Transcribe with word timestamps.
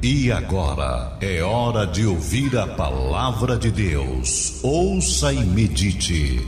E 0.00 0.30
agora 0.30 1.18
é 1.20 1.42
hora 1.42 1.84
de 1.84 2.06
ouvir 2.06 2.56
a 2.56 2.68
palavra 2.68 3.58
de 3.58 3.68
Deus. 3.68 4.62
Ouça 4.62 5.32
e 5.32 5.44
medite. 5.44 6.46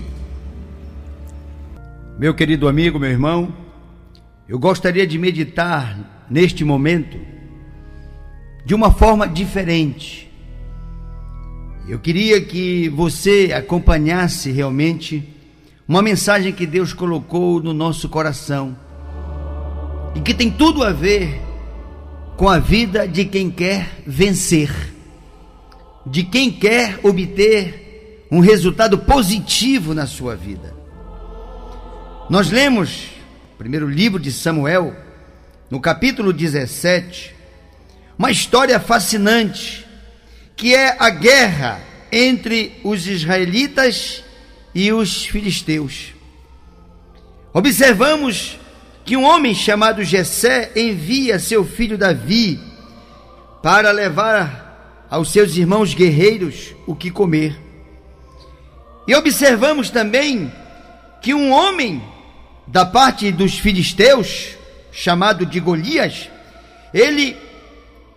Meu 2.16 2.32
querido 2.32 2.68
amigo, 2.68 2.96
meu 2.96 3.10
irmão, 3.10 3.52
eu 4.48 4.56
gostaria 4.56 5.04
de 5.04 5.18
meditar 5.18 6.26
neste 6.30 6.62
momento 6.64 7.18
de 8.64 8.72
uma 8.72 8.92
forma 8.92 9.26
diferente. 9.26 10.30
Eu 11.88 11.98
queria 11.98 12.40
que 12.40 12.88
você 12.90 13.52
acompanhasse 13.52 14.52
realmente 14.52 15.28
uma 15.88 16.00
mensagem 16.00 16.52
que 16.52 16.66
Deus 16.66 16.92
colocou 16.92 17.60
no 17.60 17.74
nosso 17.74 18.08
coração 18.08 18.76
e 20.14 20.20
que 20.20 20.34
tem 20.34 20.52
tudo 20.52 20.84
a 20.84 20.92
ver 20.92 21.49
com 22.40 22.48
a 22.48 22.58
vida 22.58 23.06
de 23.06 23.26
quem 23.26 23.50
quer 23.50 24.00
vencer, 24.06 24.70
de 26.06 26.22
quem 26.22 26.50
quer 26.50 26.98
obter 27.02 28.26
um 28.32 28.40
resultado 28.40 28.96
positivo 28.96 29.92
na 29.92 30.06
sua 30.06 30.34
vida. 30.36 30.74
Nós 32.30 32.50
lemos, 32.50 33.10
primeiro 33.58 33.86
livro 33.86 34.18
de 34.18 34.32
Samuel, 34.32 34.96
no 35.70 35.78
capítulo 35.82 36.32
17, 36.32 37.34
uma 38.18 38.30
história 38.30 38.80
fascinante, 38.80 39.86
que 40.56 40.74
é 40.74 40.96
a 40.98 41.10
guerra 41.10 41.78
entre 42.10 42.80
os 42.82 43.06
israelitas 43.06 44.24
e 44.74 44.90
os 44.90 45.26
filisteus. 45.26 46.14
Observamos 47.52 48.58
que 49.10 49.16
um 49.16 49.24
homem 49.24 49.52
chamado 49.52 50.04
Jessé 50.04 50.70
envia 50.76 51.40
seu 51.40 51.64
filho 51.64 51.98
Davi 51.98 52.60
para 53.60 53.90
levar 53.90 55.04
aos 55.10 55.32
seus 55.32 55.56
irmãos 55.56 55.94
guerreiros 55.94 56.76
o 56.86 56.94
que 56.94 57.10
comer. 57.10 57.60
E 59.08 59.14
observamos 59.16 59.90
também 59.90 60.52
que 61.20 61.34
um 61.34 61.50
homem 61.50 62.00
da 62.68 62.86
parte 62.86 63.32
dos 63.32 63.58
filisteus, 63.58 64.50
chamado 64.92 65.44
de 65.44 65.58
Golias, 65.58 66.30
ele 66.94 67.36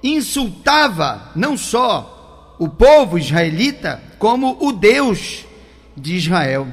insultava 0.03 1.31
não 1.35 1.57
só 1.57 2.55
o 2.59 2.69
povo 2.69 3.17
israelita, 3.17 3.99
como 4.19 4.63
o 4.63 4.71
Deus 4.71 5.43
de 5.97 6.17
Israel. 6.17 6.67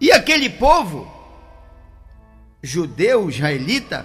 E 0.00 0.10
aquele 0.10 0.48
povo 0.48 1.19
judeu 2.62 3.28
israelita 3.30 4.04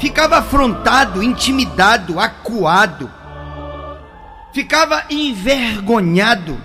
ficava 0.00 0.38
afrontado, 0.38 1.22
intimidado, 1.22 2.18
acuado, 2.18 3.10
ficava 4.52 5.04
envergonhado, 5.10 6.60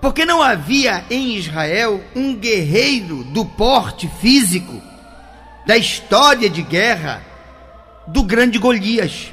porque 0.00 0.24
não 0.24 0.42
havia 0.42 1.04
em 1.10 1.36
Israel 1.36 2.02
um 2.16 2.34
guerreiro 2.34 3.24
do 3.24 3.44
porte 3.44 4.10
físico 4.20 4.80
da 5.66 5.76
história 5.76 6.48
de 6.48 6.62
guerra 6.62 7.22
do 8.06 8.22
grande 8.22 8.58
Golias. 8.58 9.32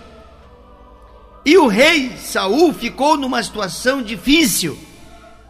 E 1.46 1.58
o 1.58 1.68
rei 1.68 2.18
Saul 2.18 2.74
ficou 2.74 3.18
numa 3.18 3.42
situação 3.42 4.02
difícil, 4.02 4.78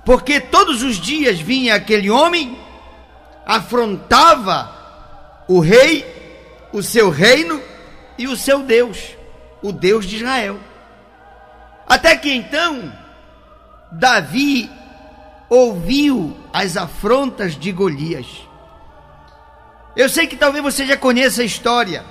porque 0.06 0.40
todos 0.40 0.82
os 0.84 0.98
dias 0.98 1.40
vinha 1.40 1.76
aquele 1.76 2.10
homem, 2.10 2.58
afrontava 3.46 4.79
o 5.50 5.60
rei, 5.60 6.06
o 6.72 6.84
seu 6.84 7.10
reino 7.10 7.60
e 8.20 8.28
o 8.28 8.38
seu 8.38 8.62
Deus, 8.62 9.18
o 9.64 9.72
Deus 9.72 10.06
de 10.06 10.18
Israel. 10.18 10.60
Até 11.88 12.16
que 12.16 12.32
então, 12.32 12.94
Davi 13.92 14.70
ouviu 15.50 16.38
as 16.54 16.78
afrontas 16.78 17.58
de 17.58 17.72
Golias. 17.72 18.28
Eu 19.96 20.08
sei 20.08 20.28
que 20.28 20.36
talvez 20.36 20.64
você 20.64 20.86
já 20.86 20.96
conheça 20.96 21.42
a 21.42 21.46
história, 21.46 22.06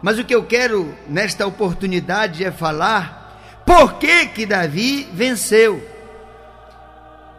mas 0.00 0.16
o 0.20 0.24
que 0.24 0.34
eu 0.34 0.44
quero 0.44 0.96
nesta 1.08 1.44
oportunidade 1.44 2.44
é 2.44 2.52
falar 2.52 3.64
por 3.66 3.94
que 3.94 4.26
que 4.26 4.46
Davi 4.46 5.08
venceu. 5.12 5.84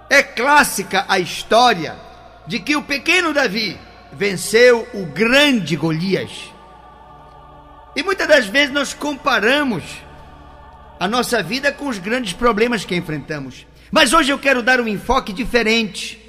É 0.09 0.22
clássica 0.22 1.06
a 1.08 1.19
história 1.19 1.96
de 2.46 2.59
que 2.59 2.75
o 2.75 2.81
pequeno 2.81 3.34
Davi 3.34 3.80
venceu 4.14 4.88
o 4.94 5.06
grande 5.06 5.76
Golias. 5.76 6.32
E 7.96 8.04
muitas 8.04 8.28
das 8.28 8.46
vezes 8.46 8.74
nós 8.74 8.94
comparamos 8.94 9.84
a 11.00 11.08
nossa 11.08 11.42
vida 11.42 11.72
com 11.72 11.88
os 11.88 11.98
grandes 11.98 12.34
problemas 12.34 12.86
que 12.86 12.96
enfrentamos. 12.96 13.66
Mas 13.92 14.14
hoje 14.14 14.32
eu 14.32 14.40
quero 14.40 14.62
dar 14.62 14.80
um 14.80 14.88
enfoque 14.88 15.34
diferente. 15.34 16.20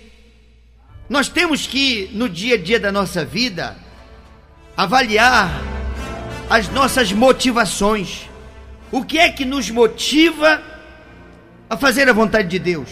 Nós 1.09 1.28
temos 1.28 1.66
que, 1.66 2.10
no 2.12 2.28
dia 2.28 2.54
a 2.54 2.59
dia 2.59 2.81
da 2.81 2.91
nossa 2.91 3.25
vida, 3.25 3.76
avaliar 4.76 5.50
as 6.49 6.69
nossas 6.69 7.12
motivações. 7.12 8.28
O 8.91 9.04
que 9.04 9.19
é 9.19 9.31
que 9.31 9.44
nos 9.44 9.70
motiva 9.70 10.62
a 11.69 11.76
fazer 11.76 12.09
a 12.09 12.12
vontade 12.12 12.49
de 12.49 12.59
Deus? 12.59 12.88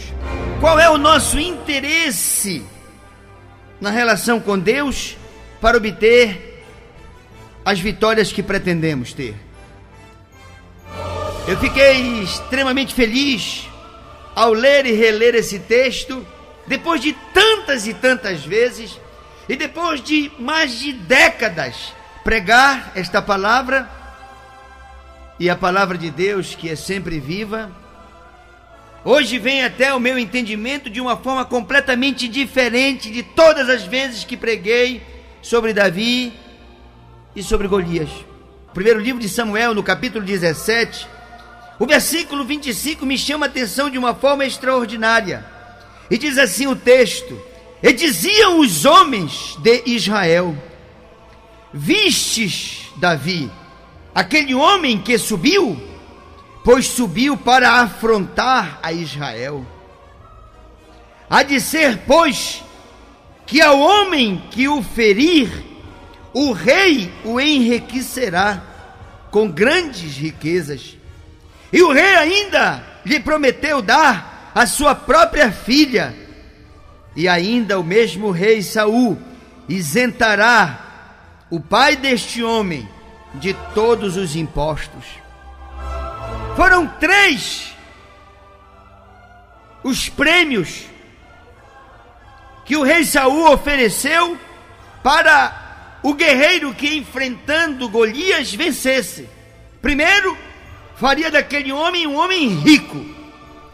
Qual 0.59 0.79
é 0.79 0.89
o 0.89 0.97
nosso 0.97 1.39
interesse 1.39 2.63
na 3.81 3.89
relação 3.89 4.39
com 4.39 4.57
Deus 4.57 5.17
para 5.59 5.75
obter 5.75 6.63
as 7.65 7.79
vitórias 7.79 8.31
que 8.31 8.43
pretendemos 8.43 9.11
ter. 9.11 9.35
Eu 11.47 11.57
fiquei 11.57 12.21
extremamente 12.21 12.93
feliz 12.93 13.67
ao 14.35 14.53
ler 14.53 14.85
e 14.85 14.93
reler 14.93 15.33
esse 15.33 15.57
texto, 15.59 16.25
depois 16.67 17.01
de 17.01 17.13
tantas 17.33 17.87
e 17.87 17.93
tantas 17.93 18.45
vezes, 18.45 18.99
e 19.49 19.55
depois 19.55 20.01
de 20.01 20.31
mais 20.37 20.79
de 20.79 20.93
décadas 20.93 21.93
pregar 22.23 22.91
esta 22.93 23.21
palavra, 23.21 23.89
e 25.39 25.49
a 25.49 25.55
palavra 25.55 25.97
de 25.97 26.11
Deus, 26.11 26.53
que 26.53 26.69
é 26.69 26.75
sempre 26.75 27.19
viva, 27.19 27.71
Hoje 29.03 29.39
vem 29.39 29.63
até 29.63 29.91
o 29.95 29.99
meu 29.99 30.19
entendimento 30.19 30.87
de 30.87 31.01
uma 31.01 31.17
forma 31.17 31.43
completamente 31.43 32.27
diferente 32.27 33.09
de 33.09 33.23
todas 33.23 33.67
as 33.67 33.83
vezes 33.83 34.23
que 34.23 34.37
preguei 34.37 35.01
sobre 35.41 35.73
Davi 35.73 36.31
e 37.35 37.41
sobre 37.41 37.67
Golias. 37.67 38.09
Primeiro 38.75 38.99
livro 38.99 39.19
de 39.19 39.27
Samuel, 39.27 39.73
no 39.73 39.81
capítulo 39.81 40.23
17, 40.23 41.07
o 41.79 41.87
versículo 41.87 42.45
25 42.45 43.03
me 43.03 43.17
chama 43.17 43.47
a 43.47 43.49
atenção 43.49 43.89
de 43.89 43.97
uma 43.97 44.13
forma 44.13 44.45
extraordinária. 44.45 45.43
E 46.07 46.15
diz 46.15 46.37
assim 46.37 46.67
o 46.67 46.75
texto: 46.75 47.41
E 47.81 47.91
diziam 47.91 48.59
os 48.59 48.85
homens 48.85 49.57
de 49.63 49.81
Israel: 49.87 50.55
Vistes, 51.73 52.83
Davi, 52.97 53.49
aquele 54.13 54.53
homem 54.53 54.99
que 54.99 55.17
subiu 55.17 55.90
pois 56.63 56.87
subiu 56.87 57.35
para 57.37 57.81
afrontar 57.81 58.79
a 58.81 58.91
Israel. 58.91 59.65
Há 61.29 61.43
de 61.43 61.59
ser, 61.59 61.99
pois, 62.05 62.63
que 63.45 63.61
ao 63.61 63.79
homem 63.79 64.43
que 64.51 64.67
o 64.67 64.83
ferir, 64.83 65.49
o 66.33 66.51
rei 66.51 67.11
o 67.23 67.39
enriquecerá 67.39 68.61
com 69.31 69.49
grandes 69.49 70.17
riquezas. 70.17 70.97
E 71.71 71.81
o 71.81 71.91
rei 71.91 72.15
ainda 72.15 72.83
lhe 73.05 73.19
prometeu 73.19 73.81
dar 73.81 74.51
a 74.53 74.65
sua 74.65 74.93
própria 74.93 75.51
filha. 75.51 76.13
E 77.15 77.27
ainda 77.27 77.79
o 77.79 77.83
mesmo 77.83 78.31
rei 78.31 78.61
Saul 78.61 79.17
isentará 79.67 81.45
o 81.49 81.59
pai 81.59 81.95
deste 81.95 82.43
homem 82.43 82.87
de 83.35 83.53
todos 83.73 84.17
os 84.17 84.35
impostos. 84.35 85.20
Foram 86.61 86.85
três 86.85 87.73
os 89.83 90.09
prêmios 90.09 90.83
que 92.65 92.77
o 92.77 92.83
rei 92.83 93.03
Saul 93.03 93.51
ofereceu 93.51 94.37
para 95.01 95.97
o 96.03 96.13
guerreiro 96.13 96.71
que 96.71 96.95
enfrentando 96.95 97.89
Golias 97.89 98.53
vencesse. 98.53 99.27
Primeiro, 99.81 100.37
faria 100.97 101.31
daquele 101.31 101.71
homem 101.71 102.05
um 102.05 102.15
homem 102.15 102.49
rico. 102.49 103.03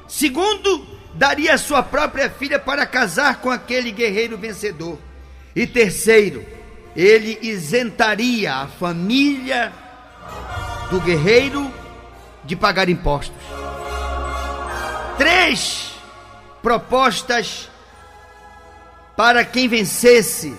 Segundo, 0.07 0.88
daria 1.13 1.56
a 1.56 1.57
sua 1.57 1.84
própria 1.84 2.30
filha 2.30 2.57
para 2.57 2.86
casar 2.86 3.42
com 3.42 3.51
aquele 3.51 3.92
guerreiro 3.92 4.38
vencedor. 4.38 4.98
E 5.54 5.68
terceiro, 5.68 6.45
ele 6.95 7.38
isentaria 7.42 8.54
a 8.56 8.68
família 8.68 9.74
do 10.89 11.01
guerreiro 11.01 11.69
de 12.48 12.56
pagar 12.56 12.88
impostos. 12.90 13.36
Três 15.18 15.92
propostas 16.64 17.70
para 19.16 19.44
quem 19.44 19.68
vencesse 19.68 20.56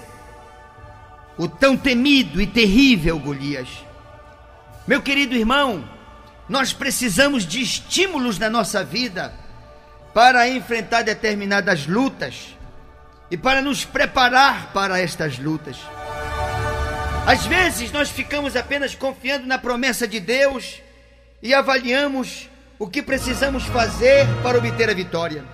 o 1.38 1.48
tão 1.48 1.76
temido 1.76 2.42
e 2.42 2.46
terrível 2.46 3.18
Golias. 3.18 3.68
Meu 4.86 5.00
querido 5.00 5.34
irmão, 5.34 5.88
nós 6.48 6.72
precisamos 6.72 7.46
de 7.46 7.62
estímulos 7.62 8.38
na 8.38 8.50
nossa 8.50 8.84
vida 8.84 9.32
para 10.12 10.48
enfrentar 10.48 11.02
determinadas 11.02 11.86
lutas 11.86 12.56
e 13.30 13.36
para 13.36 13.62
nos 13.62 13.84
preparar 13.84 14.72
para 14.72 15.00
estas 15.00 15.38
lutas. 15.38 15.78
Às 17.26 17.46
vezes 17.46 17.92
nós 17.92 18.10
ficamos 18.10 18.56
apenas 18.56 18.94
confiando 18.94 19.46
na 19.46 19.58
promessa 19.58 20.08
de 20.08 20.18
Deus 20.18 20.82
e 21.42 21.54
avaliamos 21.54 22.48
o 22.78 22.86
que 22.86 23.02
precisamos 23.02 23.64
fazer 23.64 24.26
para 24.42 24.58
obter 24.58 24.90
a 24.90 24.94
vitória. 24.94 25.44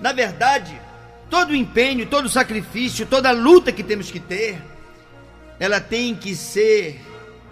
Na 0.00 0.12
verdade, 0.12 0.80
todo 1.28 1.54
empenho, 1.54 2.06
todo 2.06 2.28
sacrifício, 2.28 3.06
toda 3.06 3.30
luta 3.32 3.72
que 3.72 3.82
temos 3.82 4.10
que 4.10 4.20
ter, 4.20 4.62
ela 5.58 5.80
tem 5.80 6.14
que 6.14 6.34
ser 6.34 7.00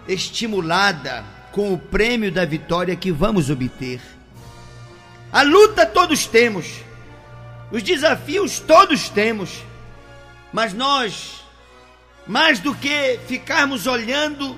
estimulada 0.07 1.23
com 1.51 1.73
o 1.73 1.77
prêmio 1.77 2.31
da 2.31 2.45
vitória 2.45 2.95
que 2.95 3.11
vamos 3.11 3.49
obter. 3.49 4.01
A 5.31 5.41
luta 5.41 5.85
todos 5.85 6.25
temos, 6.25 6.65
os 7.71 7.83
desafios 7.83 8.59
todos 8.59 9.09
temos, 9.09 9.63
mas 10.53 10.73
nós, 10.73 11.43
mais 12.25 12.59
do 12.59 12.73
que 12.73 13.19
ficarmos 13.27 13.87
olhando 13.87 14.57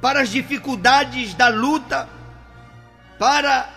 para 0.00 0.20
as 0.20 0.30
dificuldades 0.30 1.34
da 1.34 1.48
luta, 1.48 2.08
para 3.18 3.68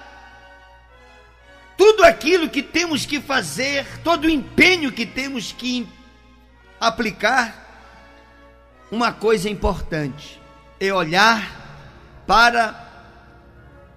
tudo 1.77 2.03
aquilo 2.03 2.50
que 2.50 2.62
temos 2.62 3.06
que 3.06 3.19
fazer, 3.19 3.85
todo 4.03 4.25
o 4.25 4.29
empenho 4.29 4.91
que 4.91 5.06
temos 5.06 5.51
que 5.51 5.88
aplicar, 6.79 7.62
uma 8.91 9.12
coisa 9.12 9.50
importante 9.50 10.39
é 10.79 10.94
olhar 10.94 12.23
para 12.27 12.88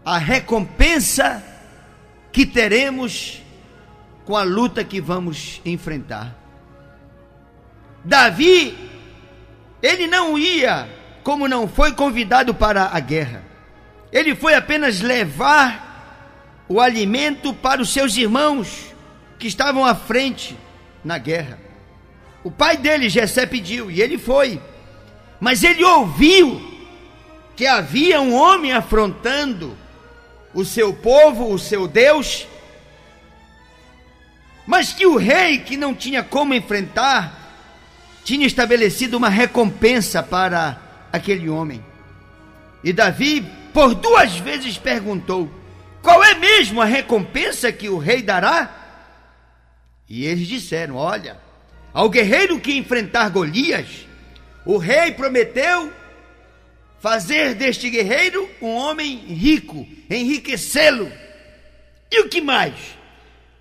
a 0.05 0.19
recompensa 0.19 1.43
que 2.33 2.47
teremos 2.47 3.43
com 4.25 4.37
a 4.37 4.43
luta 4.43 4.85
que 4.85 5.01
vamos 5.01 5.61
enfrentar. 5.65 6.35
Davi, 8.05 8.77
ele 9.83 10.07
não 10.07 10.39
ia, 10.39 10.89
como 11.25 11.49
não 11.49 11.67
foi 11.67 11.93
convidado 11.93 12.55
para 12.55 12.91
a 12.93 13.01
guerra. 13.01 13.43
Ele 14.13 14.37
foi 14.37 14.55
apenas 14.55 15.01
levar 15.01 16.63
o 16.69 16.81
alimento 16.81 17.53
para 17.55 17.81
os 17.81 17.91
seus 17.93 18.17
irmãos 18.17 18.95
que 19.39 19.49
estavam 19.49 19.85
à 19.85 19.95
frente 19.95 20.57
na 21.03 21.17
guerra. 21.17 21.59
O 22.45 22.51
pai 22.51 22.77
dele, 22.77 23.09
Jessé, 23.09 23.47
pediu 23.47 23.91
e 23.91 24.03
ele 24.03 24.19
foi. 24.19 24.61
Mas 25.41 25.65
ele 25.65 25.83
ouviu 25.83 26.63
que 27.57 27.67
havia 27.67 28.21
um 28.21 28.35
homem 28.35 28.73
afrontando 28.73 29.77
o 30.53 30.65
seu 30.65 30.93
povo, 30.93 31.53
o 31.53 31.59
seu 31.59 31.89
Deus, 31.89 32.47
mas 34.67 34.93
que 34.93 35.07
o 35.07 35.17
rei, 35.17 35.59
que 35.59 35.77
não 35.77 35.95
tinha 35.95 36.23
como 36.23 36.55
enfrentar, 36.55 37.41
tinha 38.25 38.47
estabelecido 38.47 39.17
uma 39.17 39.29
recompensa 39.29 40.23
para 40.23 40.84
aquele 41.15 41.49
homem. 41.49 41.85
E 42.83 42.93
Davi, 42.93 43.47
por 43.73 43.95
duas 43.95 44.37
vezes, 44.37 44.77
perguntou: 44.77 45.49
Qual 46.03 46.23
é 46.23 46.35
mesmo 46.35 46.83
a 46.83 46.85
recompensa 46.85 47.71
que 47.71 47.89
o 47.89 47.99
rei 47.99 48.21
dará? 48.21 48.75
E 50.09 50.27
eles 50.27 50.49
disseram: 50.49 50.97
Olha, 50.97 51.39
ao 51.93 52.11
guerreiro 52.11 52.59
que 52.59 52.77
enfrentar 52.77 53.29
Golias, 53.31 54.07
o 54.67 54.77
rei 54.77 55.13
prometeu 55.13 55.93
fazer 56.99 57.55
deste 57.55 57.89
guerreiro 57.91 58.51
um 58.61 58.71
homem 58.71 59.17
rico, 59.17 59.87
enriquecê-lo. 60.11 61.11
E 62.11 62.23
o 62.23 62.29
que 62.29 62.41
mais? 62.41 62.75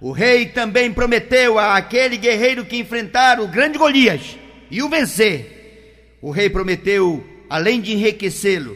O 0.01 0.11
rei 0.11 0.47
também 0.47 0.91
prometeu 0.91 1.59
a 1.59 1.77
aquele 1.77 2.17
guerreiro 2.17 2.65
que 2.65 2.77
enfrentar 2.77 3.39
o 3.39 3.47
grande 3.47 3.77
Golias 3.77 4.37
e 4.71 4.81
o 4.81 4.89
vencer. 4.89 6.17
O 6.23 6.31
rei 6.31 6.49
prometeu, 6.49 7.21
além 7.53 7.79
de 7.79 7.93
enriquecê-lo, 7.93 8.75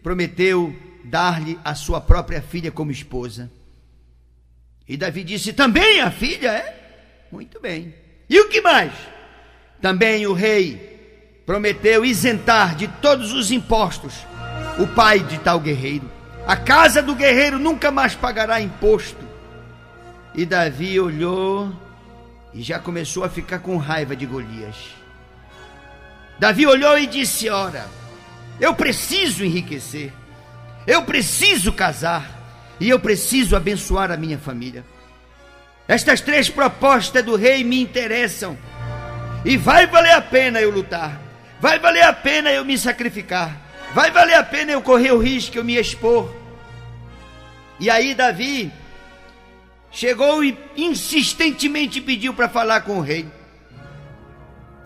prometeu 0.00 0.72
dar-lhe 1.02 1.58
a 1.64 1.74
sua 1.74 2.00
própria 2.00 2.40
filha 2.40 2.70
como 2.70 2.92
esposa. 2.92 3.50
E 4.88 4.96
Davi 4.96 5.24
disse: 5.24 5.52
Também 5.52 6.00
a 6.00 6.08
filha 6.08 6.52
é? 6.52 7.26
Muito 7.32 7.60
bem. 7.60 7.92
E 8.30 8.38
o 8.38 8.48
que 8.48 8.60
mais? 8.60 8.92
Também 9.80 10.24
o 10.24 10.32
rei 10.32 11.42
prometeu 11.44 12.04
isentar 12.04 12.76
de 12.76 12.86
todos 12.86 13.32
os 13.32 13.50
impostos 13.50 14.14
o 14.78 14.86
pai 14.86 15.18
de 15.18 15.38
tal 15.38 15.58
guerreiro. 15.58 16.08
A 16.46 16.54
casa 16.54 17.02
do 17.02 17.16
guerreiro 17.16 17.58
nunca 17.58 17.90
mais 17.90 18.14
pagará 18.14 18.60
imposto. 18.60 19.28
E 20.32 20.46
Davi 20.46 21.00
olhou 21.00 21.72
e 22.54 22.62
já 22.62 22.78
começou 22.78 23.24
a 23.24 23.28
ficar 23.28 23.58
com 23.58 23.76
raiva 23.78 24.14
de 24.14 24.26
Golias. 24.26 24.76
Davi 26.38 26.64
olhou 26.68 26.96
e 26.96 27.08
disse: 27.08 27.50
Ora, 27.50 28.01
eu 28.60 28.74
preciso 28.74 29.44
enriquecer, 29.44 30.12
eu 30.86 31.02
preciso 31.02 31.72
casar 31.72 32.42
e 32.78 32.88
eu 32.88 32.98
preciso 32.98 33.56
abençoar 33.56 34.10
a 34.10 34.16
minha 34.16 34.38
família. 34.38 34.84
Estas 35.86 36.20
três 36.20 36.48
propostas 36.48 37.24
do 37.24 37.36
rei 37.36 37.64
me 37.64 37.80
interessam 37.80 38.56
e 39.44 39.56
vai 39.56 39.86
valer 39.86 40.12
a 40.12 40.22
pena 40.22 40.60
eu 40.60 40.70
lutar, 40.70 41.20
vai 41.60 41.78
valer 41.78 42.02
a 42.02 42.12
pena 42.12 42.50
eu 42.50 42.64
me 42.64 42.78
sacrificar, 42.78 43.56
vai 43.94 44.10
valer 44.10 44.34
a 44.34 44.42
pena 44.42 44.72
eu 44.72 44.82
correr 44.82 45.12
o 45.12 45.18
risco, 45.18 45.58
eu 45.58 45.64
me 45.64 45.76
expor. 45.76 46.32
E 47.80 47.90
aí, 47.90 48.14
Davi 48.14 48.72
chegou 49.90 50.42
e 50.42 50.56
insistentemente 50.76 52.00
pediu 52.00 52.32
para 52.32 52.48
falar 52.48 52.80
com 52.82 52.98
o 52.98 53.00
rei. 53.00 53.28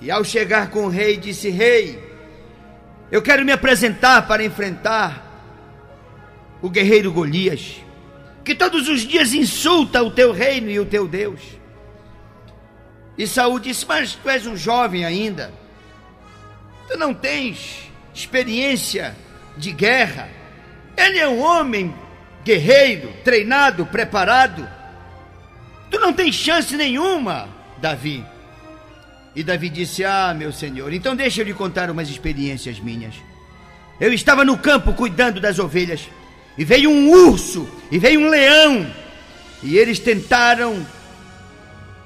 E 0.01 0.11
ao 0.11 0.25
chegar 0.25 0.71
com 0.71 0.87
o 0.87 0.89
rei, 0.89 1.17
disse: 1.17 1.49
Rei, 1.49 2.03
eu 3.11 3.23
quero 3.23 3.44
me 3.44 3.53
apresentar 3.53 4.26
para 4.26 4.44
enfrentar 4.44 5.25
o 6.61 6.69
guerreiro 6.69 7.12
Golias, 7.12 7.76
que 8.44 8.55
todos 8.55 8.88
os 8.88 9.03
dias 9.03 9.32
insulta 9.32 10.03
o 10.03 10.11
teu 10.11 10.32
reino 10.32 10.70
e 10.70 10.81
o 10.81 10.87
teu 10.87 11.06
Deus. 11.06 11.41
E 13.17 13.26
Saul 13.26 13.58
disse: 13.58 13.87
Mas 13.87 14.14
tu 14.14 14.29
és 14.29 14.47
um 14.47 14.56
jovem 14.56 15.05
ainda, 15.05 15.53
tu 16.88 16.99
não 16.99 17.14
tens 17.14 17.91
experiência 18.14 19.17
de 19.56 19.73
guerra. 19.73 20.29
Ele 20.97 21.19
é 21.19 21.29
um 21.29 21.41
homem 21.41 21.94
guerreiro, 22.44 23.13
treinado, 23.22 23.86
preparado. 23.86 24.69
Tu 25.91 25.98
não 25.98 26.13
tens 26.13 26.34
chance 26.34 26.77
nenhuma, 26.77 27.48
Davi. 27.79 28.25
E 29.36 29.43
Davi 29.43 29.69
disse: 29.69 30.02
Ah, 30.02 30.34
meu 30.34 30.50
senhor, 30.50 30.90
então 30.94 31.14
deixa 31.14 31.43
eu 31.43 31.44
lhe 31.44 31.52
contar 31.52 31.90
umas 31.90 32.08
experiências 32.08 32.81
minhas. 32.81 33.14
Eu 34.00 34.10
estava 34.14 34.46
no 34.46 34.56
campo 34.56 34.94
cuidando 34.94 35.38
das 35.38 35.58
ovelhas, 35.58 36.08
e 36.56 36.64
veio 36.64 36.88
um 36.88 37.10
urso, 37.10 37.69
e 37.93 37.98
veio 37.98 38.20
um 38.20 38.31
leão, 38.31 38.90
e 39.62 39.76
eles 39.76 39.98
tentaram 39.98 40.86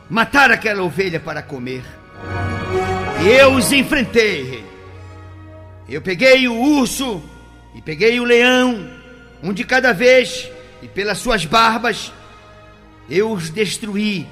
matar 0.09 0.51
aquela 0.51 0.83
ovelha 0.83 1.21
para 1.21 1.41
comer. 1.41 1.85
E 3.23 3.29
eu 3.29 3.55
os 3.55 3.71
enfrentei. 3.71 4.65
Eu 5.89 6.03
peguei 6.03 6.49
o 6.49 6.55
urso 6.55 7.23
e 7.77 7.81
peguei 7.81 8.19
o 8.19 8.25
leão, 8.25 8.91
um 9.41 9.53
de 9.53 9.63
cada 9.63 9.93
vez, 9.93 10.49
e 10.83 10.89
pelas 10.89 11.19
suas 11.19 11.45
barbas 11.45 12.13
eu 13.09 13.31
os 13.33 13.51
destruí 13.51 14.27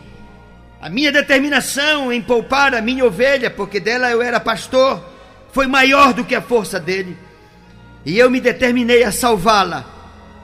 a 0.80 0.88
minha 0.88 1.11
determinação 1.11 2.12
em 2.12 2.23
poupar 2.23 2.75
a 2.75 2.80
minha 2.80 3.04
ovelha, 3.04 3.50
porque 3.50 3.80
dela 3.80 4.11
eu 4.11 4.23
era 4.23 4.38
pastor, 4.38 5.04
foi 5.52 5.66
maior 5.66 6.12
do 6.12 6.25
que 6.25 6.35
a 6.35 6.42
força 6.42 6.78
dele. 6.78 7.16
E 8.06 8.16
eu 8.18 8.30
me 8.30 8.40
determinei 8.40 9.02
a 9.02 9.11
salvá-la. 9.11 9.85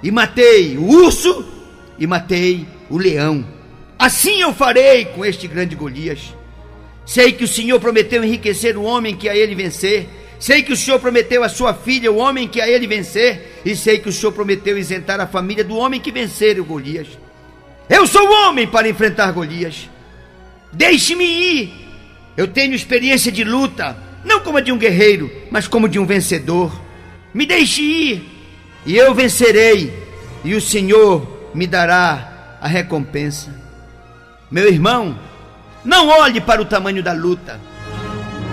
E 0.02 0.10
matei 0.10 0.76
o 0.76 0.86
urso 0.86 1.46
e 1.98 2.06
matei 2.06 2.66
o 2.90 2.98
leão. 2.98 3.46
Assim 3.98 4.40
eu 4.40 4.52
farei 4.52 5.04
com 5.04 5.24
este 5.24 5.46
grande 5.46 5.76
Golias. 5.76 6.34
Sei 7.06 7.32
que 7.32 7.44
o 7.44 7.48
Senhor 7.48 7.78
prometeu 7.78 8.24
enriquecer 8.24 8.76
o 8.76 8.82
homem 8.82 9.16
que 9.16 9.28
a 9.28 9.36
ele 9.36 9.54
vencer. 9.54 10.08
Sei 10.38 10.62
que 10.62 10.72
o 10.72 10.76
Senhor 10.76 10.98
prometeu 10.98 11.44
a 11.44 11.48
sua 11.48 11.72
filha, 11.72 12.10
o 12.10 12.16
homem 12.16 12.48
que 12.48 12.60
a 12.60 12.68
ele 12.68 12.86
vencer. 12.86 13.60
E 13.64 13.76
sei 13.76 13.98
que 13.98 14.08
o 14.08 14.12
Senhor 14.12 14.32
prometeu 14.32 14.76
isentar 14.76 15.20
a 15.20 15.26
família 15.26 15.62
do 15.62 15.76
homem 15.76 16.00
que 16.00 16.10
vencer 16.10 16.58
o 16.58 16.64
Golias. 16.64 17.06
Eu 17.88 18.06
sou 18.06 18.26
o 18.26 18.48
homem 18.48 18.66
para 18.66 18.88
enfrentar 18.88 19.30
Golias. 19.30 19.88
Deixe-me 20.74 21.24
ir. 21.24 21.72
Eu 22.36 22.48
tenho 22.48 22.74
experiência 22.74 23.30
de 23.30 23.44
luta, 23.44 23.96
não 24.24 24.40
como 24.40 24.58
a 24.58 24.60
de 24.60 24.72
um 24.72 24.78
guerreiro, 24.78 25.30
mas 25.50 25.68
como 25.68 25.88
de 25.88 25.98
um 25.98 26.06
vencedor. 26.06 26.72
Me 27.32 27.46
deixe 27.46 27.82
ir, 27.82 28.50
e 28.84 28.96
eu 28.96 29.14
vencerei, 29.14 29.92
e 30.44 30.54
o 30.54 30.60
Senhor 30.60 31.50
me 31.54 31.66
dará 31.66 32.58
a 32.60 32.66
recompensa. 32.66 33.54
Meu 34.50 34.68
irmão, 34.68 35.18
não 35.84 36.08
olhe 36.08 36.40
para 36.40 36.60
o 36.60 36.64
tamanho 36.64 37.02
da 37.02 37.12
luta, 37.12 37.60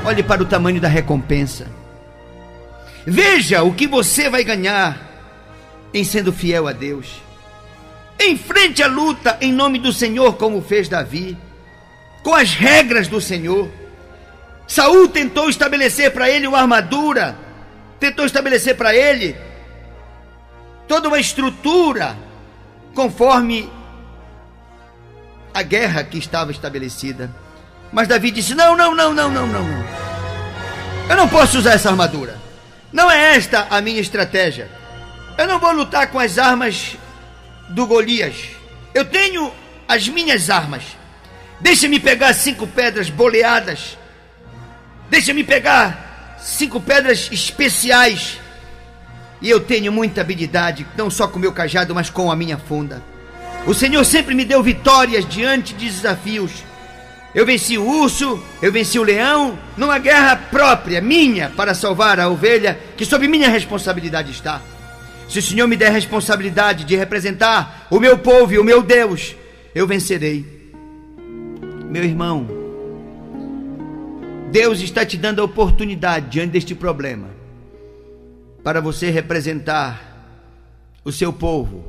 olhe 0.06 0.22
para 0.22 0.44
o 0.44 0.46
tamanho 0.46 0.80
da 0.80 0.88
recompensa. 0.88 1.68
Veja 3.06 3.63
o 3.63 3.74
que 3.74 3.88
você 3.88 4.30
vai 4.30 4.44
ganhar 4.44 5.10
em 5.94 6.04
sendo 6.04 6.32
fiel 6.32 6.68
a 6.68 6.72
Deus. 6.72 7.22
Enfrente 8.20 8.84
a 8.84 8.88
luta 8.88 9.38
em 9.42 9.51
nome 9.51 9.80
do 9.80 9.92
Senhor, 9.92 10.34
como 10.34 10.62
fez 10.62 10.88
Davi, 10.88 11.36
com 12.24 12.34
as 12.34 12.54
regras 12.54 13.08
do 13.08 13.20
Senhor. 13.20 13.70
Saul 14.68 15.08
tentou 15.10 15.50
estabelecer 15.50 16.12
para 16.12 16.30
ele 16.30 16.48
uma 16.48 16.60
armadura, 16.60 17.36
tentou 18.00 18.25
estabelecer 18.25 18.75
para 18.75 18.96
ele 18.96 19.36
toda 20.88 21.08
uma 21.08 21.20
estrutura 21.20 22.18
conforme 22.94 23.72
a 25.54 25.62
guerra 25.62 26.04
que 26.04 26.18
estava 26.18 26.51
estabelecida. 26.51 27.30
Mas 27.92 28.08
Davi 28.08 28.32
disse: 28.32 28.56
Não, 28.56 28.75
não, 28.75 28.96
não, 28.96 29.13
não, 29.13 29.30
não, 29.30 29.48
não. 29.48 29.66
Eu 31.10 31.18
não 31.18 31.28
posso 31.28 31.58
usar 31.58 31.74
essa 31.74 31.90
armadura. 31.90 32.40
Não 32.92 33.10
é 33.10 33.36
esta 33.36 33.68
a 33.70 33.82
minha 33.82 34.00
estratégia. 34.00 34.70
Eu 35.38 35.48
não 35.48 35.60
vou 35.60 35.72
lutar 35.72 36.08
com 36.12 36.20
as 36.20 36.38
armas 36.38 36.96
do 37.70 37.86
Golias. 37.88 38.36
Eu 38.94 39.06
tenho 39.06 39.51
as 39.88 40.08
minhas 40.08 40.50
armas. 40.50 40.84
Deixa-me 41.62 42.00
pegar 42.00 42.34
cinco 42.34 42.65
pedras 42.65 43.10
boleadas. 43.10 43.98
Deixa-me 45.10 45.44
pegar 45.44 46.38
cinco 46.41 46.82
pedras 46.82 47.30
especiais. 47.32 48.39
E 49.41 49.50
eu 49.50 49.60
tenho 49.60 49.91
muita 49.91 50.22
habilidade, 50.22 50.86
não 50.98 51.10
só 51.10 51.27
com 51.27 51.39
meu 51.39 51.51
cajado, 51.51 51.94
mas 51.94 52.10
com 52.10 52.32
a 52.32 52.36
minha 52.36 52.58
funda. 52.58 53.01
O 53.65 53.74
Senhor 53.74 54.03
sempre 54.03 54.34
me 54.34 54.44
deu 54.44 54.63
vitórias 54.63 55.27
diante 55.27 55.74
de 55.74 55.88
desafios. 55.88 56.51
Eu 57.34 57.46
venci 57.46 57.77
o 57.77 57.88
urso, 57.88 58.44
eu 58.62 58.72
venci 58.72 59.00
o 59.00 59.03
leão, 59.03 59.58
numa 59.77 60.00
guerra 60.00 60.36
própria, 60.36 61.00
minha, 61.00 61.50
para 61.50 61.74
salvar 61.74 62.20
a 62.20 62.27
ovelha, 62.27 62.77
que 62.98 63.06
sob 63.06 63.27
minha 63.27 63.50
responsabilidade 63.50 64.32
está. 64.32 64.62
Se 65.30 65.39
o 65.39 65.41
Senhor 65.41 65.68
me 65.68 65.77
der 65.77 65.88
a 65.88 65.91
responsabilidade 65.91 66.84
de 66.84 66.96
representar 66.96 67.88
o 67.89 68.00
meu 68.00 68.18
povo 68.18 68.53
e 68.53 68.60
o 68.60 68.63
meu 68.63 68.84
Deus, 68.84 69.36
eu 69.74 69.88
vencerei. 69.88 70.61
Meu 71.92 72.06
irmão, 72.06 72.48
Deus 74.50 74.80
está 74.80 75.06
te 75.06 75.18
dando 75.18 75.42
a 75.42 75.44
oportunidade 75.44 76.30
diante 76.30 76.52
deste 76.52 76.74
problema 76.74 77.28
para 78.64 78.80
você 78.80 79.10
representar 79.10 80.02
o 81.04 81.12
seu 81.12 81.34
povo 81.34 81.84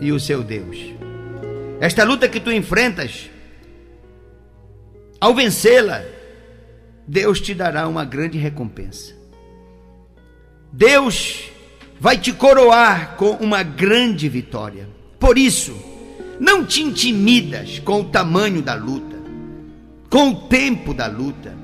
e 0.00 0.10
o 0.10 0.18
seu 0.18 0.42
Deus. 0.42 0.78
Esta 1.78 2.04
luta 2.04 2.26
que 2.26 2.40
tu 2.40 2.50
enfrentas, 2.50 3.28
ao 5.20 5.34
vencê-la, 5.34 6.02
Deus 7.06 7.42
te 7.42 7.52
dará 7.52 7.86
uma 7.86 8.06
grande 8.06 8.38
recompensa. 8.38 9.12
Deus 10.72 11.50
vai 12.00 12.16
te 12.16 12.32
coroar 12.32 13.16
com 13.16 13.32
uma 13.32 13.62
grande 13.62 14.26
vitória. 14.26 14.88
Por 15.20 15.36
isso, 15.36 15.93
não 16.40 16.64
te 16.64 16.82
intimidas 16.82 17.78
com 17.78 18.00
o 18.00 18.04
tamanho 18.04 18.62
da 18.62 18.74
luta, 18.74 19.16
com 20.10 20.30
o 20.30 20.48
tempo 20.48 20.92
da 20.92 21.06
luta, 21.06 21.54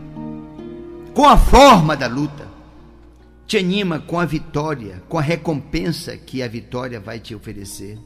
com 1.15 1.27
a 1.27 1.37
forma 1.37 1.97
da 1.97 2.07
luta. 2.07 2.49
Te 3.47 3.59
anima 3.59 3.99
com 3.99 4.21
a 4.21 4.25
vitória, 4.25 5.03
com 5.09 5.19
a 5.19 5.23
recompensa 5.23 6.17
que 6.17 6.41
a 6.41 6.47
vitória 6.47 7.01
vai 7.01 7.19
te 7.19 7.35
oferecer. 7.35 7.99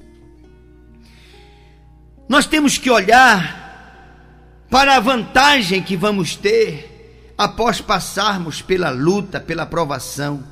Nós 2.27 2.47
temos 2.47 2.79
que 2.79 2.91
olhar 2.91 4.67
para 4.71 4.97
a 4.97 5.01
vantagem 5.01 5.83
que 5.83 5.97
vamos 5.97 6.35
ter 6.35 7.33
após 7.37 7.81
passarmos 7.81 8.63
pela 8.63 8.89
luta, 8.89 9.39
pela 9.39 9.67
provação. 9.67 10.43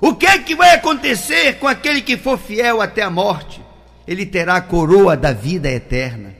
O 0.00 0.14
que 0.14 0.26
é 0.26 0.38
que 0.38 0.54
vai 0.54 0.74
acontecer 0.74 1.58
com 1.58 1.66
aquele 1.66 2.02
que 2.02 2.16
for 2.16 2.38
fiel 2.38 2.82
até 2.82 3.02
a 3.02 3.10
morte? 3.10 3.62
Ele 4.06 4.26
terá 4.26 4.56
a 4.56 4.60
coroa 4.60 5.16
da 5.16 5.32
vida 5.32 5.70
eterna. 5.70 6.34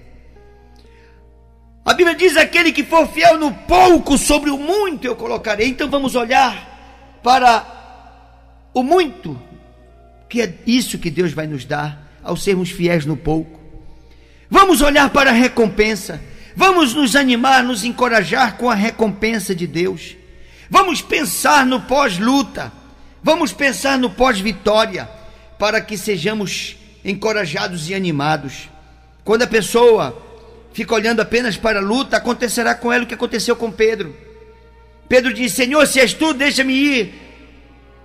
A 1.85 1.95
Bíblia 1.95 2.17
diz: 2.17 2.37
aquele 2.37 2.73
que 2.73 2.85
for 2.85 3.07
fiel 3.09 3.39
no 3.39 3.53
pouco, 3.53 4.19
sobre 4.19 4.51
o 4.51 4.59
muito 4.59 5.07
eu 5.07 5.17
colocarei. 5.17 5.69
Então 5.69 5.89
vamos 5.89 6.15
olhar 6.15 7.19
para 7.23 7.67
o 8.73 8.83
muito, 8.83 9.41
que 10.29 10.41
é 10.41 10.55
isso 10.67 10.99
que 10.99 11.11
Deus 11.11 11.33
vai 11.33 11.47
nos 11.47 11.65
dar 11.65 12.11
ao 12.23 12.37
sermos 12.37 12.71
fiéis 12.71 13.05
no 13.07 13.17
pouco. 13.17 13.59
Vamos 14.49 14.81
olhar 14.81 15.11
para 15.11 15.31
a 15.31 15.35
recompensa. 15.35 16.21
Vamos 16.57 16.95
nos 16.95 17.15
animar, 17.15 17.63
nos 17.63 17.85
encorajar 17.85 18.57
com 18.57 18.69
a 18.69 18.75
recompensa 18.75 19.55
de 19.55 19.67
Deus. 19.67 20.17
Vamos 20.69 21.01
pensar 21.01 21.65
no 21.65 21.81
pós-luta. 21.83 22.73
Vamos 23.23 23.53
pensar 23.53 23.99
no 23.99 24.11
pós-vitória, 24.11 25.09
para 25.59 25.81
que 25.81 25.97
sejamos 25.97 26.77
encorajados 27.05 27.89
e 27.89 27.95
animados. 27.95 28.69
Quando 29.25 29.43
a 29.43 29.47
pessoa 29.47 30.21
fica 30.73 30.95
olhando 30.95 31.21
apenas 31.21 31.57
para 31.57 31.79
a 31.79 31.83
luta, 31.83 32.17
acontecerá 32.17 32.75
com 32.75 32.93
ela 32.93 33.05
o 33.05 33.07
que 33.07 33.15
aconteceu 33.15 33.57
com 33.57 33.71
Pedro. 33.71 34.15
Pedro 35.09 35.33
disse: 35.33 35.57
Senhor, 35.57 35.87
se 35.87 36.01
és 36.01 36.13
tu, 36.13 36.33
deixa-me 36.33 36.73
ir 36.73 37.15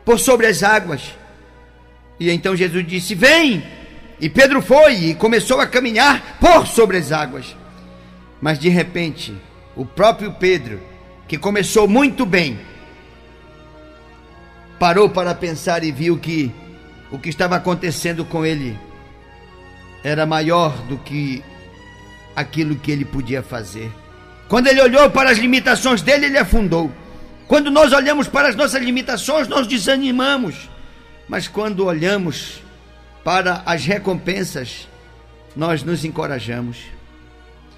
por 0.03 0.19
sobre 0.19 0.47
as 0.47 0.63
águas. 0.63 1.01
E 2.19 2.29
então 2.29 2.55
Jesus 2.55 2.85
disse: 2.87 3.15
Vem. 3.15 3.63
E 4.19 4.29
Pedro 4.29 4.61
foi 4.61 4.93
e 4.93 5.15
começou 5.15 5.59
a 5.59 5.67
caminhar 5.67 6.37
por 6.39 6.65
sobre 6.65 6.97
as 6.97 7.11
águas. 7.11 7.55
Mas 8.39 8.57
de 8.57 8.69
repente, 8.69 9.35
o 9.75 9.85
próprio 9.85 10.31
Pedro, 10.33 10.81
que 11.27 11.37
começou 11.37 11.85
muito 11.87 12.25
bem, 12.25 12.57
parou 14.79 15.09
para 15.09 15.35
pensar 15.35 15.83
e 15.83 15.91
viu 15.91 16.17
que 16.17 16.51
o 17.11 17.19
que 17.19 17.29
estava 17.29 17.57
acontecendo 17.57 18.23
com 18.23 18.45
ele 18.45 18.77
era 20.05 20.24
maior 20.24 20.77
do 20.83 21.00
que 21.00 21.43
aquilo 22.35 22.75
que 22.75 22.91
ele 22.91 23.03
podia 23.03 23.41
fazer. 23.41 23.91
Quando 24.47 24.67
ele 24.67 24.79
olhou 24.79 25.09
para 25.09 25.31
as 25.31 25.39
limitações 25.39 26.03
dele, 26.03 26.27
ele 26.27 26.38
afundou. 26.38 26.91
Quando 27.47 27.71
nós 27.71 27.91
olhamos 27.91 28.27
para 28.27 28.47
as 28.47 28.55
nossas 28.55 28.83
limitações, 28.83 29.47
nós 29.47 29.65
desanimamos. 29.65 30.69
Mas 31.27 31.47
quando 31.47 31.88
olhamos 31.88 32.62
para 33.24 33.63
as 33.65 33.83
recompensas, 33.83 34.88
nós 35.55 35.81
nos 35.81 36.05
encorajamos. 36.05 36.77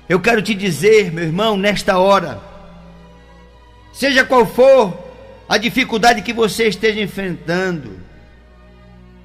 Eu 0.10 0.20
quero 0.20 0.42
te 0.42 0.54
dizer, 0.54 1.14
meu 1.14 1.24
irmão, 1.24 1.56
nesta 1.56 1.98
hora, 1.98 2.42
seja 3.94 4.26
qual 4.26 4.46
for 4.46 5.02
a 5.48 5.58
dificuldade 5.58 6.22
que 6.22 6.34
você 6.34 6.68
esteja 6.68 7.00
enfrentando, 7.00 7.98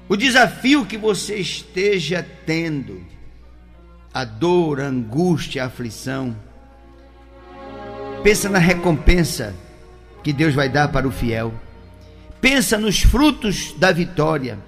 o 0.07 0.15
desafio 0.15 0.85
que 0.85 0.97
você 0.97 1.35
esteja 1.37 2.25
tendo, 2.45 3.03
a 4.13 4.23
dor, 4.23 4.79
a 4.79 4.85
angústia, 4.87 5.63
a 5.63 5.67
aflição, 5.67 6.35
pensa 8.21 8.49
na 8.49 8.59
recompensa 8.59 9.55
que 10.23 10.31
Deus 10.31 10.53
vai 10.53 10.69
dar 10.69 10.89
para 10.89 11.07
o 11.07 11.11
fiel. 11.11 11.53
Pensa 12.39 12.77
nos 12.77 13.01
frutos 13.01 13.73
da 13.77 13.91
vitória 13.91 14.59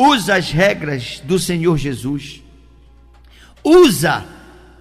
usa 0.00 0.36
as 0.36 0.50
regras 0.50 1.20
do 1.24 1.38
Senhor 1.38 1.76
Jesus, 1.76 2.42
usa 3.62 4.24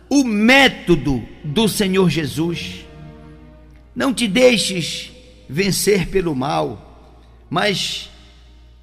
o 0.10 0.24
método 0.24 1.24
do 1.44 1.68
Senhor 1.68 2.10
Jesus. 2.10 2.86
Não 3.94 4.14
te 4.14 4.28
deixes 4.30 5.12
vencer 5.50 6.08
pelo 6.08 6.34
mal, 6.34 7.20
mas 7.50 8.10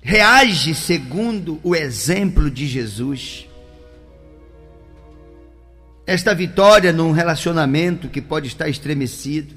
reage 0.07 0.73
segundo 0.73 1.59
o 1.65 1.75
exemplo 1.75 2.49
de 2.49 2.65
Jesus. 2.65 3.45
Esta 6.07 6.33
vitória 6.33 6.93
num 6.93 7.11
relacionamento 7.11 8.09
que 8.09 8.23
pode 8.23 8.47
estar 8.47 8.69
estremecido. 8.69 9.57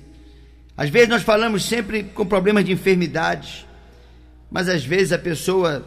Às 0.75 0.89
vezes 0.89 1.07
nós 1.07 1.21
falamos 1.21 1.63
sempre 1.65 2.01
com 2.01 2.25
problemas 2.25 2.65
de 2.65 2.71
enfermidades, 2.71 3.63
mas 4.49 4.67
às 4.67 4.83
vezes 4.83 5.11
a 5.11 5.19
pessoa 5.19 5.85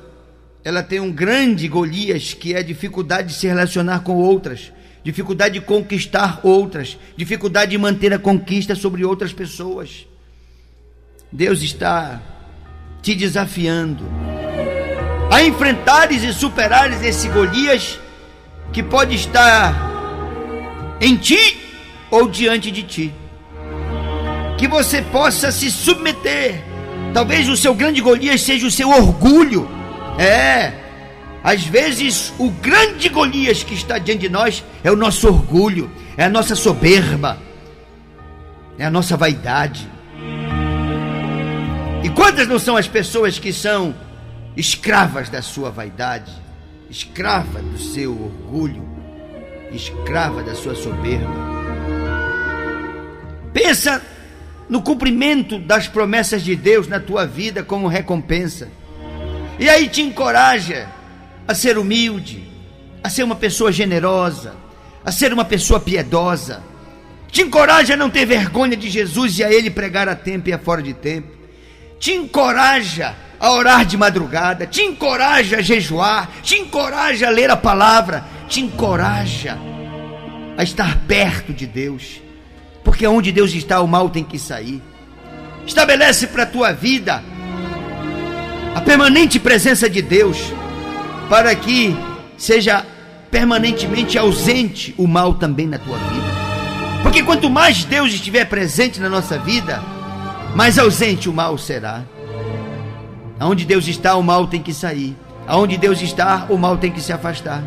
ela 0.62 0.80
tem 0.80 1.00
um 1.00 1.10
grande 1.10 1.66
Golias 1.66 2.32
que 2.32 2.54
é 2.54 2.58
a 2.58 2.62
dificuldade 2.62 3.30
de 3.30 3.34
se 3.34 3.48
relacionar 3.48 4.04
com 4.04 4.14
outras, 4.14 4.72
dificuldade 5.02 5.54
de 5.54 5.66
conquistar 5.66 6.38
outras, 6.44 6.96
dificuldade 7.16 7.72
de 7.72 7.78
manter 7.78 8.12
a 8.12 8.18
conquista 8.18 8.76
sobre 8.76 9.04
outras 9.04 9.32
pessoas. 9.32 10.06
Deus 11.32 11.62
está 11.62 12.22
te 13.02 13.16
desafiando 13.16 14.31
a 15.32 15.42
enfrentares 15.42 16.22
e 16.22 16.30
superares 16.30 17.02
esse 17.02 17.26
Golias 17.26 17.98
que 18.70 18.82
pode 18.82 19.14
estar 19.14 19.74
em 21.00 21.16
ti 21.16 21.58
ou 22.10 22.28
diante 22.28 22.70
de 22.70 22.82
ti. 22.82 23.14
Que 24.58 24.68
você 24.68 25.00
possa 25.00 25.50
se 25.50 25.70
submeter. 25.70 26.62
Talvez 27.14 27.48
o 27.48 27.56
seu 27.56 27.74
grande 27.74 28.02
Golias 28.02 28.42
seja 28.42 28.66
o 28.66 28.70
seu 28.70 28.90
orgulho 28.90 29.66
é. 30.18 30.74
Às 31.42 31.64
vezes, 31.64 32.30
o 32.38 32.50
grande 32.50 33.08
Golias 33.08 33.64
que 33.64 33.72
está 33.72 33.96
diante 33.96 34.20
de 34.20 34.28
nós 34.28 34.62
é 34.84 34.92
o 34.92 34.96
nosso 34.96 35.26
orgulho, 35.28 35.90
é 36.14 36.24
a 36.24 36.28
nossa 36.28 36.54
soberba, 36.54 37.38
é 38.78 38.84
a 38.84 38.90
nossa 38.90 39.16
vaidade. 39.16 39.88
E 42.04 42.10
quantas 42.10 42.46
não 42.46 42.58
são 42.58 42.76
as 42.76 42.86
pessoas 42.86 43.38
que 43.38 43.50
são 43.50 43.94
escravas 44.56 45.28
da 45.28 45.42
sua 45.42 45.70
vaidade, 45.70 46.32
escrava 46.90 47.60
do 47.60 47.78
seu 47.78 48.12
orgulho, 48.12 48.86
escrava 49.72 50.42
da 50.42 50.54
sua 50.54 50.74
soberba? 50.74 51.52
Pensa 53.52 54.02
no 54.68 54.82
cumprimento 54.82 55.58
das 55.58 55.88
promessas 55.88 56.42
de 56.42 56.56
Deus 56.56 56.88
na 56.88 56.98
tua 56.98 57.26
vida 57.26 57.62
como 57.62 57.88
recompensa. 57.88 58.68
E 59.58 59.68
aí 59.68 59.88
te 59.88 60.02
encoraja 60.02 60.88
a 61.46 61.54
ser 61.54 61.76
humilde, 61.76 62.42
a 63.02 63.10
ser 63.10 63.22
uma 63.22 63.36
pessoa 63.36 63.70
generosa, 63.70 64.54
a 65.04 65.12
ser 65.12 65.32
uma 65.32 65.44
pessoa 65.44 65.78
piedosa. 65.80 66.62
Te 67.30 67.42
encoraja 67.42 67.94
a 67.94 67.96
não 67.96 68.10
ter 68.10 68.26
vergonha 68.26 68.76
de 68.76 68.90
Jesus 68.90 69.38
e 69.38 69.44
a 69.44 69.52
Ele 69.52 69.70
pregar 69.70 70.08
a 70.08 70.14
tempo 70.14 70.48
e 70.48 70.52
a 70.52 70.58
fora 70.58 70.82
de 70.82 70.94
tempo 70.94 71.42
te 72.02 72.10
encoraja 72.10 73.14
a 73.42 73.50
orar 73.50 73.84
de 73.84 73.96
madrugada, 73.96 74.68
te 74.68 74.82
encoraja 74.82 75.56
a 75.56 75.62
jejuar, 75.62 76.30
te 76.44 76.54
encoraja 76.54 77.26
a 77.26 77.30
ler 77.30 77.50
a 77.50 77.56
palavra, 77.56 78.24
te 78.48 78.60
encoraja 78.60 79.58
a 80.56 80.62
estar 80.62 80.96
perto 81.08 81.52
de 81.52 81.66
Deus, 81.66 82.22
porque 82.84 83.04
onde 83.04 83.32
Deus 83.32 83.52
está, 83.52 83.80
o 83.80 83.88
mal 83.88 84.10
tem 84.10 84.22
que 84.22 84.38
sair. 84.38 84.80
Estabelece 85.66 86.28
para 86.28 86.44
a 86.44 86.46
tua 86.46 86.72
vida 86.72 87.20
a 88.76 88.80
permanente 88.80 89.40
presença 89.40 89.90
de 89.90 90.00
Deus, 90.00 90.38
para 91.28 91.52
que 91.56 91.96
seja 92.36 92.86
permanentemente 93.28 94.16
ausente 94.16 94.94
o 94.96 95.08
mal 95.08 95.34
também 95.34 95.66
na 95.66 95.78
tua 95.78 95.98
vida. 95.98 96.32
Porque 97.02 97.24
quanto 97.24 97.50
mais 97.50 97.84
Deus 97.84 98.14
estiver 98.14 98.44
presente 98.44 99.00
na 99.00 99.08
nossa 99.08 99.36
vida, 99.36 99.82
mais 100.54 100.78
ausente 100.78 101.28
o 101.28 101.32
mal 101.32 101.58
será. 101.58 102.04
Aonde 103.42 103.64
Deus 103.64 103.88
está, 103.88 104.14
o 104.14 104.22
mal 104.22 104.46
tem 104.46 104.62
que 104.62 104.72
sair. 104.72 105.16
Aonde 105.48 105.76
Deus 105.76 106.00
está, 106.00 106.46
o 106.48 106.56
mal 106.56 106.78
tem 106.78 106.92
que 106.92 107.00
se 107.00 107.12
afastar. 107.12 107.60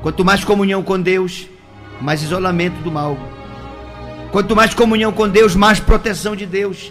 Quanto 0.00 0.24
mais 0.24 0.44
comunhão 0.44 0.82
com 0.82 0.98
Deus, 0.98 1.46
mais 2.00 2.22
isolamento 2.22 2.80
do 2.80 2.90
mal. 2.90 3.18
Quanto 4.30 4.56
mais 4.56 4.72
comunhão 4.72 5.12
com 5.12 5.28
Deus, 5.28 5.54
mais 5.54 5.78
proteção 5.78 6.34
de 6.34 6.46
Deus. 6.46 6.90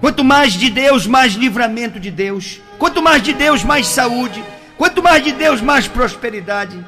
Quanto 0.00 0.24
mais 0.24 0.54
de 0.54 0.70
Deus, 0.70 1.06
mais 1.06 1.34
livramento 1.34 2.00
de 2.00 2.10
Deus. 2.10 2.58
Quanto 2.78 3.02
mais 3.02 3.22
de 3.22 3.34
Deus, 3.34 3.62
mais 3.62 3.86
saúde. 3.86 4.42
Quanto 4.78 5.02
mais 5.02 5.22
de 5.22 5.32
Deus, 5.32 5.60
mais 5.60 5.86
prosperidade. 5.86 6.82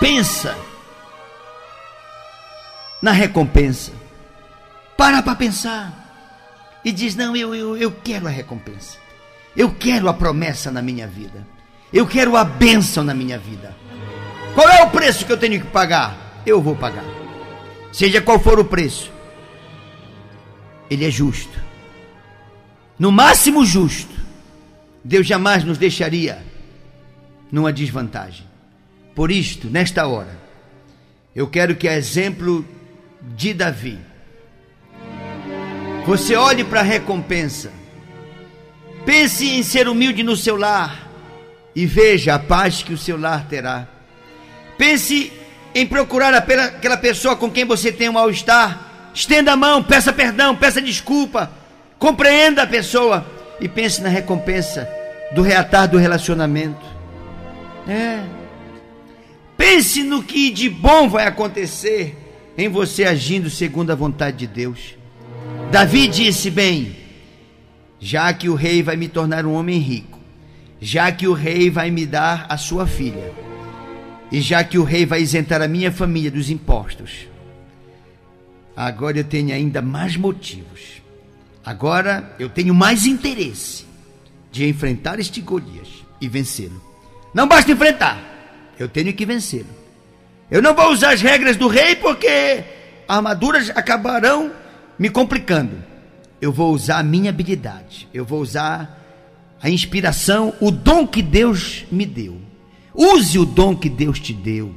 Pensa 0.00 0.56
na 3.00 3.12
recompensa. 3.12 3.92
Para 4.96 5.22
para 5.22 5.36
pensar. 5.36 6.01
E 6.84 6.92
diz: 6.92 7.14
Não, 7.14 7.36
eu, 7.36 7.54
eu, 7.54 7.76
eu 7.76 7.90
quero 7.90 8.26
a 8.26 8.30
recompensa. 8.30 8.98
Eu 9.56 9.70
quero 9.70 10.08
a 10.08 10.14
promessa 10.14 10.70
na 10.70 10.82
minha 10.82 11.06
vida. 11.06 11.46
Eu 11.92 12.06
quero 12.06 12.36
a 12.36 12.44
bênção 12.44 13.04
na 13.04 13.14
minha 13.14 13.38
vida. 13.38 13.76
Qual 14.54 14.68
é 14.68 14.82
o 14.82 14.90
preço 14.90 15.26
que 15.26 15.32
eu 15.32 15.36
tenho 15.36 15.60
que 15.60 15.66
pagar? 15.66 16.42
Eu 16.46 16.60
vou 16.60 16.74
pagar. 16.74 17.04
Seja 17.92 18.20
qual 18.20 18.38
for 18.38 18.58
o 18.58 18.64
preço. 18.64 19.10
Ele 20.90 21.04
é 21.04 21.10
justo. 21.10 21.60
No 22.98 23.12
máximo 23.12 23.64
justo. 23.64 24.22
Deus 25.04 25.26
jamais 25.26 25.64
nos 25.64 25.78
deixaria 25.78 26.42
numa 27.50 27.72
desvantagem. 27.72 28.46
Por 29.14 29.30
isto, 29.30 29.68
nesta 29.68 30.06
hora, 30.06 30.38
eu 31.34 31.46
quero 31.48 31.76
que 31.76 31.88
a 31.88 31.96
exemplo 31.96 32.64
de 33.20 33.52
Davi, 33.52 33.98
você 36.06 36.34
olhe 36.34 36.64
para 36.64 36.80
a 36.80 36.84
recompensa. 36.84 37.72
Pense 39.04 39.48
em 39.48 39.62
ser 39.62 39.88
humilde 39.88 40.22
no 40.22 40.36
seu 40.36 40.56
lar 40.56 41.08
e 41.74 41.86
veja 41.86 42.34
a 42.34 42.38
paz 42.38 42.82
que 42.82 42.92
o 42.92 42.98
seu 42.98 43.18
lar 43.18 43.46
terá. 43.48 43.86
Pense 44.76 45.32
em 45.74 45.86
procurar 45.86 46.34
aquela 46.34 46.96
pessoa 46.96 47.36
com 47.36 47.50
quem 47.50 47.64
você 47.64 47.90
tem 47.90 48.08
um 48.08 48.14
mal-estar. 48.14 49.10
Estenda 49.14 49.52
a 49.52 49.56
mão, 49.56 49.82
peça 49.82 50.12
perdão, 50.12 50.54
peça 50.56 50.80
desculpa. 50.80 51.50
Compreenda 51.98 52.62
a 52.62 52.66
pessoa 52.66 53.26
e 53.60 53.68
pense 53.68 54.02
na 54.02 54.08
recompensa 54.08 54.88
do 55.32 55.42
reatar 55.42 55.88
do 55.88 55.98
relacionamento. 55.98 56.84
É. 57.88 58.22
Pense 59.56 60.02
no 60.02 60.22
que 60.22 60.50
de 60.50 60.68
bom 60.68 61.08
vai 61.08 61.26
acontecer 61.26 62.16
em 62.56 62.68
você 62.68 63.04
agindo 63.04 63.48
segundo 63.48 63.90
a 63.90 63.94
vontade 63.94 64.38
de 64.38 64.46
Deus. 64.46 65.01
Davi 65.70 66.06
disse: 66.08 66.50
Bem, 66.50 66.96
já 67.98 68.32
que 68.32 68.48
o 68.48 68.54
rei 68.54 68.82
vai 68.82 68.96
me 68.96 69.08
tornar 69.08 69.46
um 69.46 69.54
homem 69.54 69.78
rico, 69.78 70.18
já 70.80 71.10
que 71.12 71.26
o 71.26 71.32
rei 71.32 71.70
vai 71.70 71.90
me 71.90 72.04
dar 72.04 72.46
a 72.48 72.58
sua 72.58 72.86
filha, 72.86 73.32
e 74.30 74.40
já 74.40 74.62
que 74.64 74.76
o 74.76 74.84
rei 74.84 75.06
vai 75.06 75.22
isentar 75.22 75.62
a 75.62 75.68
minha 75.68 75.92
família 75.92 76.30
dos 76.30 76.50
impostos, 76.50 77.28
agora 78.76 79.18
eu 79.18 79.24
tenho 79.24 79.54
ainda 79.54 79.80
mais 79.80 80.16
motivos. 80.16 81.00
Agora 81.64 82.34
eu 82.38 82.48
tenho 82.48 82.74
mais 82.74 83.06
interesse 83.06 83.86
de 84.50 84.68
enfrentar 84.68 85.20
este 85.20 85.40
Golias 85.40 85.88
e 86.20 86.28
vencê-lo. 86.28 86.82
Não 87.32 87.46
basta 87.46 87.70
enfrentar, 87.70 88.20
eu 88.78 88.88
tenho 88.88 89.12
que 89.12 89.24
vencê-lo. 89.24 89.70
Eu 90.50 90.60
não 90.60 90.74
vou 90.74 90.90
usar 90.90 91.12
as 91.12 91.22
regras 91.22 91.56
do 91.56 91.68
rei 91.68 91.96
porque 91.96 92.64
armaduras 93.08 93.70
acabarão 93.70 94.50
me 94.98 95.08
complicando. 95.08 95.76
Eu 96.40 96.52
vou 96.52 96.72
usar 96.72 96.98
a 96.98 97.02
minha 97.02 97.30
habilidade, 97.30 98.08
eu 98.12 98.24
vou 98.24 98.40
usar 98.40 98.98
a 99.62 99.70
inspiração, 99.70 100.52
o 100.60 100.70
dom 100.70 101.06
que 101.06 101.22
Deus 101.22 101.84
me 101.90 102.04
deu. 102.04 102.40
Use 102.94 103.38
o 103.38 103.44
dom 103.44 103.76
que 103.76 103.88
Deus 103.88 104.18
te 104.18 104.32
deu. 104.32 104.74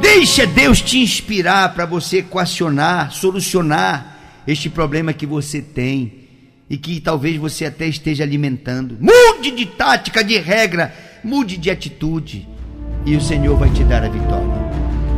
Deixa 0.00 0.46
Deus 0.46 0.82
te 0.82 0.98
inspirar 0.98 1.74
para 1.74 1.86
você 1.86 2.18
equacionar, 2.18 3.12
solucionar 3.12 4.42
este 4.46 4.68
problema 4.68 5.12
que 5.12 5.24
você 5.24 5.62
tem 5.62 6.26
e 6.68 6.76
que 6.76 7.00
talvez 7.00 7.36
você 7.36 7.64
até 7.64 7.86
esteja 7.86 8.22
alimentando. 8.22 8.98
Mude 9.00 9.50
de 9.50 9.66
tática, 9.66 10.22
de 10.22 10.38
regra, 10.38 10.94
mude 11.24 11.56
de 11.56 11.70
atitude 11.70 12.46
e 13.06 13.16
o 13.16 13.20
Senhor 13.20 13.56
vai 13.56 13.70
te 13.70 13.82
dar 13.84 14.04
a 14.04 14.08
vitória. 14.08 14.66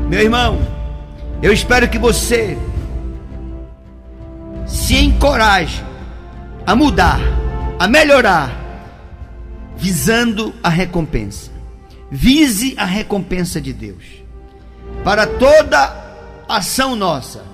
Meu 0.09 0.21
irmão, 0.21 0.61
eu 1.43 1.53
espero 1.53 1.89
que 1.89 1.99
você 1.99 2.57
se 4.69 4.97
encoraje 4.97 5.83
a 6.67 6.77
mudar, 6.77 7.19
a 7.79 7.89
melhorar, 7.89 8.55
visando 9.77 10.55
a 10.63 10.69
recompensa. 10.69 11.51
Vise 12.11 12.75
a 12.77 12.85
recompensa 12.85 13.61
de 13.61 13.73
Deus. 13.73 14.05
Para 15.03 15.27
toda 15.27 15.97
ação 16.49 16.95
nossa, 16.95 17.45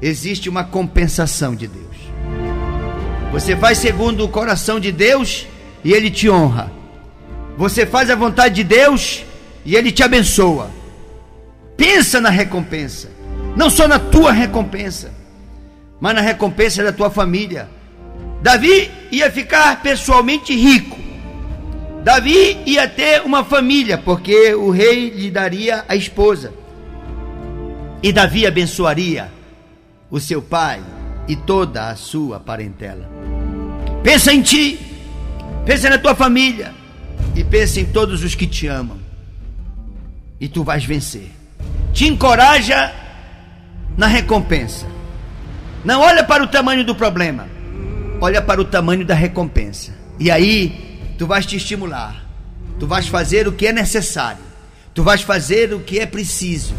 existe 0.00 0.48
uma 0.48 0.64
compensação 0.64 1.54
de 1.54 1.66
Deus. 1.66 1.84
Você 3.30 3.56
faz 3.56 3.78
segundo 3.78 4.24
o 4.24 4.28
coração 4.28 4.80
de 4.80 4.90
Deus 4.90 5.46
e 5.82 5.92
Ele 5.92 6.10
te 6.10 6.30
honra. 6.30 6.72
Você 7.58 7.84
faz 7.84 8.10
a 8.10 8.14
vontade 8.14 8.54
de 8.56 8.64
Deus 8.64 9.24
e 9.64 9.76
Ele 9.76 9.92
te 9.92 10.02
abençoa. 10.02 10.70
Pensa 11.76 12.20
na 12.20 12.30
recompensa, 12.30 13.10
não 13.56 13.68
só 13.68 13.86
na 13.88 13.98
tua 13.98 14.32
recompensa 14.32 15.23
mas 16.00 16.14
na 16.14 16.20
recompensa 16.20 16.82
da 16.82 16.92
tua 16.92 17.10
família. 17.10 17.68
Davi 18.42 18.90
ia 19.10 19.30
ficar 19.30 19.82
pessoalmente 19.82 20.54
rico. 20.54 20.98
Davi 22.02 22.58
ia 22.66 22.86
ter 22.86 23.22
uma 23.22 23.42
família, 23.42 23.96
porque 23.96 24.54
o 24.54 24.70
rei 24.70 25.08
lhe 25.08 25.30
daria 25.30 25.84
a 25.88 25.96
esposa. 25.96 26.52
E 28.02 28.12
Davi 28.12 28.46
abençoaria 28.46 29.32
o 30.10 30.20
seu 30.20 30.42
pai 30.42 30.82
e 31.26 31.34
toda 31.34 31.88
a 31.88 31.96
sua 31.96 32.38
parentela. 32.38 33.08
Pensa 34.02 34.32
em 34.32 34.42
ti, 34.42 34.78
pensa 35.64 35.88
na 35.88 35.96
tua 35.96 36.14
família 36.14 36.74
e 37.34 37.42
pensa 37.42 37.80
em 37.80 37.86
todos 37.86 38.22
os 38.22 38.34
que 38.34 38.46
te 38.46 38.66
amam. 38.66 38.98
E 40.38 40.46
tu 40.46 40.62
vais 40.62 40.84
vencer. 40.84 41.30
Te 41.94 42.06
encoraja 42.06 42.92
na 43.96 44.06
recompensa. 44.06 44.86
Não 45.84 46.00
olha 46.00 46.24
para 46.24 46.42
o 46.42 46.46
tamanho 46.46 46.84
do 46.84 46.94
problema, 46.94 47.46
olha 48.20 48.40
para 48.40 48.60
o 48.60 48.64
tamanho 48.64 49.04
da 49.04 49.14
recompensa. 49.14 49.92
E 50.18 50.30
aí, 50.30 51.14
tu 51.18 51.26
vais 51.26 51.44
te 51.44 51.56
estimular, 51.56 52.24
tu 52.78 52.86
vais 52.86 53.06
fazer 53.06 53.46
o 53.46 53.52
que 53.52 53.66
é 53.66 53.72
necessário, 53.72 54.42
tu 54.94 55.02
vais 55.02 55.20
fazer 55.20 55.74
o 55.74 55.80
que 55.80 55.98
é 55.98 56.06
preciso, 56.06 56.74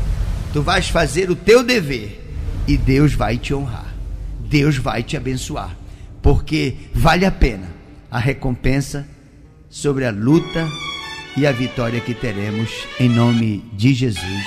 tu 0.51 0.61
vais 0.61 0.89
fazer 0.89 1.29
o 1.29 1.35
teu 1.35 1.63
dever. 1.63 2.23
E 2.67 2.77
Deus 2.77 3.13
vai 3.13 3.37
te 3.37 3.53
honrar, 3.53 3.93
Deus 4.39 4.77
vai 4.77 5.03
te 5.03 5.15
abençoar, 5.15 5.77
porque 6.19 6.75
vale 6.91 7.23
a 7.23 7.31
pena 7.31 7.67
a 8.09 8.17
recompensa 8.17 9.05
sobre 9.69 10.05
a 10.05 10.09
luta 10.09 10.67
e 11.37 11.45
a 11.45 11.51
vitória 11.51 11.99
que 11.99 12.13
teremos. 12.13 12.71
Em 12.99 13.09
nome 13.09 13.63
de 13.73 13.93
Jesus. 13.93 14.45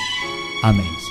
Amém. 0.65 1.08